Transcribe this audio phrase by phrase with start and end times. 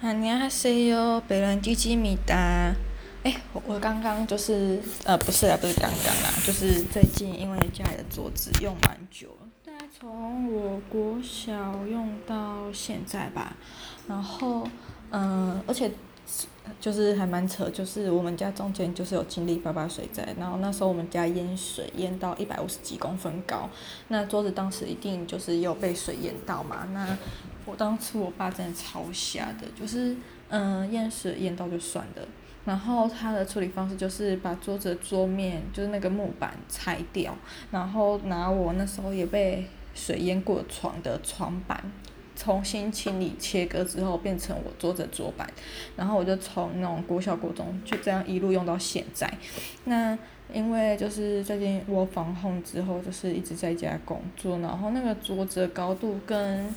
[0.00, 2.72] 哈尼哈塞哟，北兰吉吉米达。
[3.24, 11.52] 哎，我我刚刚就是呃，不是啊，不是刚刚啦，就是最近因为家里的桌子用蛮久了，大概从我国小
[11.84, 13.56] 用到现在吧。
[14.06, 14.68] 然后
[15.10, 15.90] 嗯、呃，而且
[16.80, 23.68] 就是还蛮扯，就是我们家中间就是有经历八八水灾，然后那时候我们家淹水淹到一百五十几公分高，
[24.08, 27.16] 那桌子当时一定就是有被水淹到嘛，那。
[27.70, 30.16] 我当初我爸真的超瞎的，就是
[30.48, 32.22] 嗯淹水淹到就算了，
[32.64, 37.36] 然后他的处理方式就是把桌子桌面就是那个木板拆掉，
[37.70, 41.78] 然后拿我那时候也被水淹过床的床板
[42.38, 45.50] 重新清理切割之后变成我桌子桌板，
[45.96, 49.28] 然后我就从那种国小国中就这样一路用到现在。
[49.84, 50.16] 那
[50.54, 56.72] 因为就是最近我防控之后就是一直在家工作，然后那个桌子的高度跟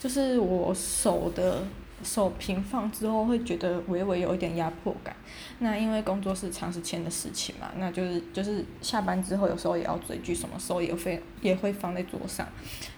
[0.00, 1.62] 就是我手的
[2.02, 5.14] 手平放之后，会觉得微微有一点压迫感。
[5.58, 12.46] 那因为工作是长时间的事情嘛，那就是就是下班之后有时候也要追剧，什么时候也会也会放在桌上。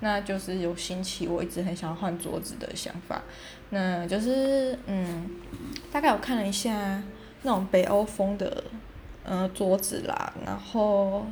[0.00, 3.22] 那就是有兴起我一直很想换桌子的想法。
[3.70, 5.30] 那就是嗯，
[5.92, 7.02] 大概我看了一下
[7.42, 8.64] 那种北欧风的
[9.24, 11.26] 呃桌子啦，然后。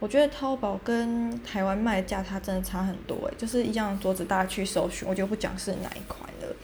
[0.00, 6.56] 我觉得淘宝跟台湾卖价差真的差很多诶，就是一样的桌子，大家去搜寻，我就不讲是哪一款了，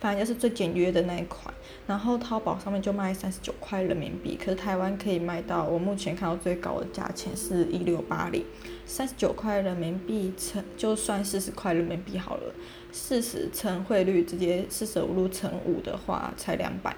[0.00, 1.52] 反正就是最简约的那一款。
[1.86, 8.44] 然后淘宝上面就卖三十九块人民币，可是台湾可以卖到我目前看到最高的价钱是一六八零，
[8.84, 12.54] 三十九块人民币乘就算四十块人民币好了，
[12.92, 16.94] 四十乘汇率直接四舍五入乘五的话才两百。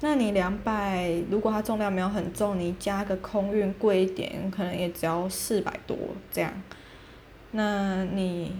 [0.00, 5.96] 那你两百，如果它重量没有很重，你加个空运贵一点，可能也只要四百多
[6.32, 6.52] 这样。
[7.52, 8.56] 那你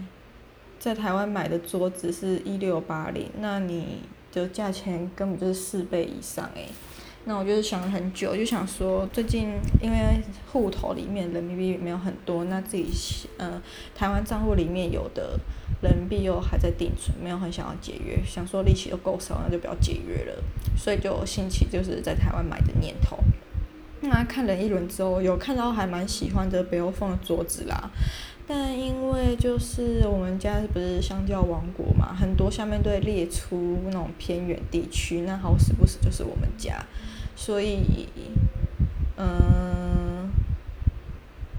[0.83, 3.99] 在台湾买的桌子是一六八零，那你
[4.33, 6.67] 的价钱根本就是四倍以上诶。
[7.23, 9.97] 那我就是想了很久，就想说最近因为
[10.51, 12.85] 户头里面人民币没有很多，那自己
[13.37, 13.61] 呃
[13.95, 15.39] 台湾账户里面有的。
[15.81, 20.43] 人民币又还在定存，没有很想要解约，想说利息都够少，那就不要解约了，
[20.77, 23.17] 所以就兴起就是在台湾买的念头。
[23.99, 27.89] 那看了一轮之后，有看到还蛮喜欢的北欧风的桌子啦，
[28.47, 36.83] 但因为就是我们家不是香蕉王国嘛，很多下面都会列出那种偏远地区，那好死不死就是我们家，
[37.35, 38.07] 所以
[39.17, 40.29] 嗯。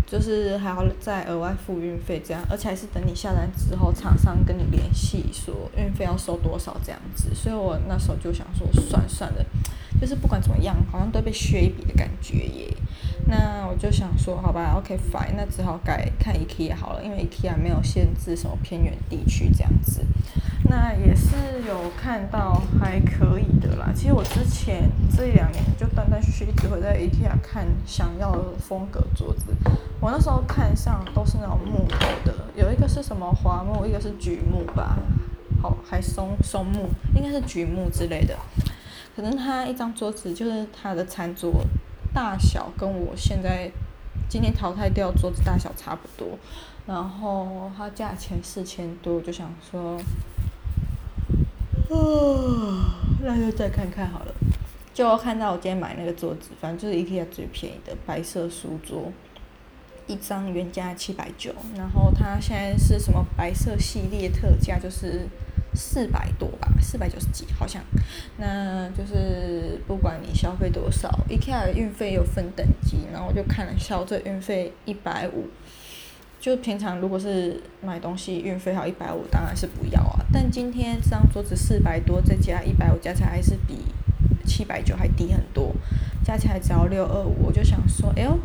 [0.06, 7.34] 就是还要再额外付运费这样，而且还是等你下单之后，厂商跟你联系说运费要收多少这样子。
[7.34, 9.44] 所以我那时候就想说，算算了，
[10.00, 12.72] 就是不管怎么样，好像都被削一笔的感觉耶。
[13.26, 20.00] 那就想说，好吧，OK fine，那只好改看 IKEA 好了，因为 IKEA 没有限制什么偏远地区这样子。
[20.70, 21.36] 那也是
[21.68, 23.92] 有看到还可以的啦。
[23.94, 29.54] 其实我之前这两年就断断续续一直会在 IKEA 看想要的风格桌子。
[30.00, 34.96] 我那时候看上都是那种木头的，有一个是什么花木，一个是榉木吧，
[35.60, 38.34] 好，还松松木，应该是榉木之类的。
[39.14, 41.62] 可能它一张桌子就是它的餐桌
[42.14, 43.70] 大小跟我现在
[44.28, 46.38] 今天淘汰掉桌子大小差不多，
[46.86, 49.98] 然后它价钱四千多，我就想说，
[51.91, 51.92] 啊，
[53.20, 54.32] 那就再看看好了。
[54.94, 59.12] 就看到我今天买那个桌子，反正就是 IKEA 最便宜的白色书桌。
[60.06, 65.26] 一张原价七百九，然后它现在是什么白色系列特价，就是
[65.74, 67.82] 四百多吧，四百九十几好像。
[68.38, 75.48] 那就是不管你消费多少，IKEA 的运费有分等级，然后我就看了一下，这运费一百五。
[76.40, 80.24] 就平常如果是买东西运费好一百五，当然是不要啊。
[80.32, 83.78] 但今天这张桌子四百多，再加一百五，加起来还是比
[84.46, 85.74] 七百九还低很多，
[86.22, 87.46] 加起来只要六二五。
[87.46, 88.38] 我就想说，哎呦。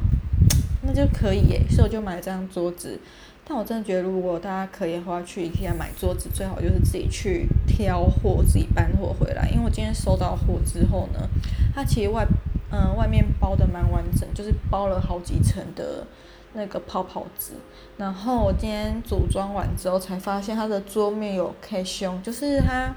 [0.91, 2.99] 那就可以耶，所以我就买了这张桌子。
[3.45, 9.47] 但我真的觉得，如果大家可以的话，去 IKEA 买桌子，最好就是自己去挑货，自己搬货回来。
[9.49, 11.29] 因为我今天收到货之后呢，
[11.75, 12.25] 它其实外
[12.71, 16.07] 嗯、外面包的蛮完整，就是包了好几层的
[16.53, 17.53] 那个泡泡纸。
[17.97, 22.91] 然后我今天组装完之后，才发现它的桌面有 K 胸，就是它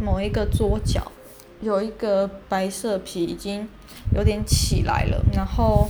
[0.00, 1.12] 某一个桌角
[1.60, 3.68] 有一个白色皮已经
[4.14, 5.86] 有点起来了，然后。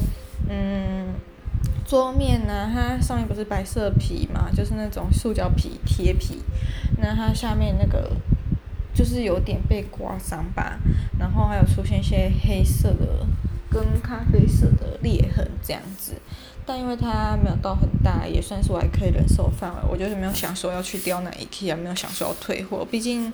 [0.49, 1.09] 嗯，
[1.87, 6.43] 桌面呢，它上面不是白色皮嘛，就是那种塑胶皮贴皮。
[6.99, 8.11] 那它下面那个
[8.93, 10.81] 就是有点被刮伤吧，
[11.19, 13.25] 然后还有出现一些黑色的
[13.71, 16.15] 跟咖啡色的裂痕这样子。
[16.67, 19.83] 但因为它没有到很大，也算是我还可以忍受范围。
[19.89, 22.85] 我就是没有想说要去刁难 IKEA，没有想说要退货。
[22.85, 23.33] 毕竟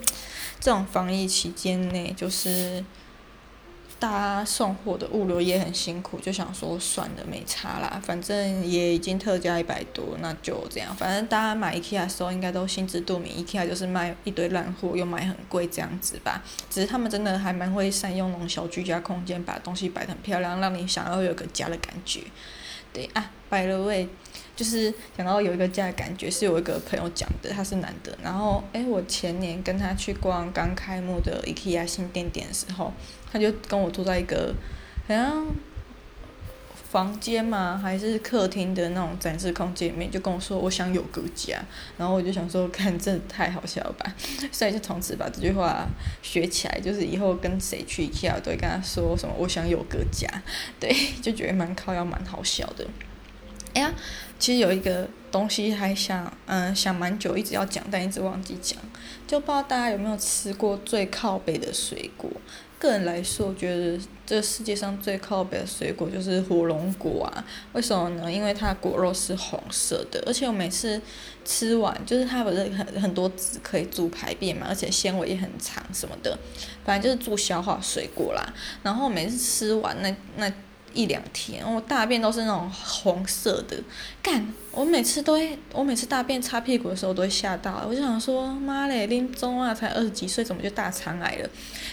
[0.60, 2.84] 这种防疫期间内，就是。
[4.02, 10.92] 大家送货的物流也很辛苦，就想说算了，没差啦，反正也已经特价一百多，那就这样。
[10.96, 16.42] 反正大家买 IKEA 的时候应该都心知肚明，IKEA 就是卖一堆烂货，又卖很贵这样子吧。
[16.68, 22.22] 只是他们真的还蛮会善用那种小居家空间，把东西摆得很漂亮，让你想要有个家的感觉。
[22.92, 24.08] 对啊，by the way，
[24.54, 28.16] 就是想到有一个家的感觉，是有一个朋友讲的，他是男的。
[28.22, 32.92] 然后，诶，我前年跟他去逛刚开幕的 IKEA 新店店的时候，
[33.32, 34.54] 他就跟我坐在一个
[35.08, 35.46] 好像
[36.90, 41.58] 房间嘛，还是客厅的那种展示空间里面，就跟我说我想有个家。
[41.96, 44.14] 然后我就想说，看，这太好笑了吧！
[44.52, 45.86] 所以就从此把这句话
[46.20, 50.28] 学起来，就是以后跟谁去 IKEA 都会跟他说什么我想有个家，
[50.78, 52.86] 对，就觉得蛮靠要，蛮好笑的。
[53.74, 53.92] 哎呀，
[54.38, 58.78] 其实有一个东西还想，嗯，想蛮久，一直要讲，但一直忘记讲，
[59.26, 62.30] 就不知道大家有没有吃过最靠北的水果。
[62.78, 63.96] 个人来说，我觉得
[64.26, 67.44] 这世界上最靠北的水果就是火龙果啊。
[67.72, 68.30] 为什么呢？
[68.30, 71.00] 因为它的果肉是红色的，而且我每次
[71.44, 76.36] 吃完，就是它不是很很多籽可以助排便嘛，而且纤维也很长什么的，
[76.84, 78.52] 反正就是助消化水果啦。
[78.82, 80.52] 然后每次吃完那那。
[80.94, 83.76] 一两天，我大便都是那种红色的，
[84.22, 84.46] 干！
[84.70, 91.48] 我每次都会，我每次大便擦屁股的时候都会吓到，我就想说，妈嘞，林中啊，才二十几岁，怎么就大肠癌了？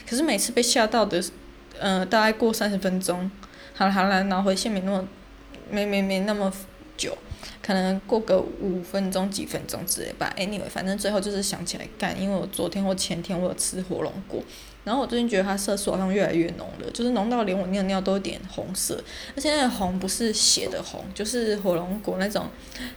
[0.08, 1.24] 可是每次被吓到的，
[1.80, 3.30] 呃，大概过三十分钟，
[3.74, 5.08] 好了好了，脑回线没那么，
[5.70, 6.52] 没没没那么
[6.96, 7.18] 久，
[7.62, 10.34] 可能过个五分钟几分钟之类吧。
[10.38, 14.42] Anyway，反正最后就是想起来干，因为我昨天或前天我有吃火龙果。
[14.86, 19.00] 然后我最近觉得它色素好像越来越浓了，就是浓到连我尿尿都有点红色，
[19.36, 22.48] 而且那个红不是血的红，就是火龙果那种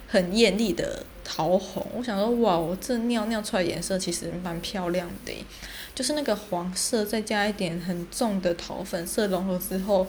[0.07, 1.85] 很艳丽的桃红。
[1.93, 5.45] 我想说，哇，我这尿尿出来颜色其实蛮漂亮的，
[5.93, 10.07] 就是那个黄色再加一点很重的桃粉色融合之后，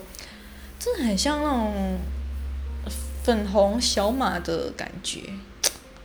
[0.79, 1.99] 真的很像那种
[3.25, 5.23] 粉红小马的感觉，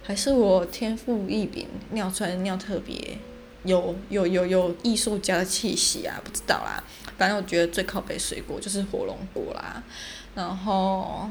[0.02, 3.18] 还是我天赋异禀，尿出来的尿特别。
[3.66, 6.82] 有有有有艺术家的气息啊，不知道啦。
[7.18, 9.84] 反正我觉得最靠北水果就是火龙果啦。
[10.34, 11.30] 然后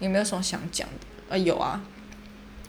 [0.00, 1.36] 有没有什么想讲的？
[1.36, 1.80] 啊，有啊。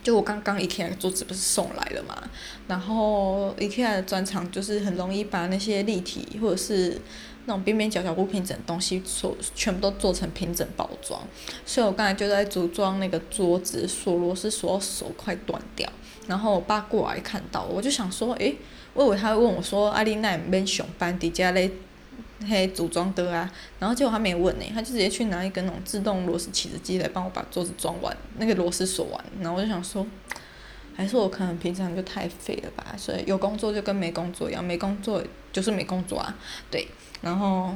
[0.03, 2.21] 就我刚刚 ek 的桌子不是送来了嘛？
[2.67, 6.99] 然后 ek 的专长就是很容易把那些立体或者是
[7.45, 11.21] 那种边边角角不平整的东西所全部都做成平整包装。
[11.65, 15.87] 所以我刚才就在组装那个桌子，锁螺丝锁到手快断掉。
[16.27, 18.55] 然后我爸过来看到，我就想说，诶。
[18.93, 21.71] 我以为他会问我说：“阿丽奈免上班，底下嘞，
[22.47, 29.25] 嘿组装的啊。”然后结果他没问呢，他就直接去拿一根那种自动螺丝起子机来帮我把桌子装完，那个螺丝锁完。
[29.39, 30.05] 然后我就想说，
[30.95, 32.95] 还是我可能平常就太废了吧？
[32.97, 36.37] 所以有工作就跟没工作一样，没工作就是没工作啊。
[36.69, 36.87] 对，
[37.21, 37.75] 然后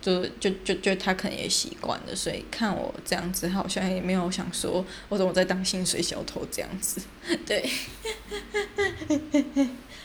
[0.00, 7.00] 就就就就他可能也习惯了，所以看我这样子，好像也没有想说我怎么在当薪水小偷这样子。
[7.46, 7.68] 对。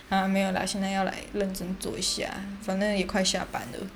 [0.09, 2.30] 啊，没有啦，现在要来认真做一下，
[2.62, 3.88] 反正也快下班了。